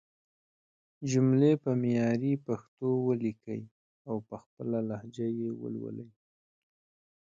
جملې 1.11 1.51
په 1.63 1.71
معياري 1.81 2.33
پښتو 2.45 2.87
وليکئ 3.07 3.61
او 4.07 4.15
په 4.27 4.35
خپله 4.43 4.79
لهجه 4.89 5.27
يې 5.39 5.49
ولولئ! 5.61 6.09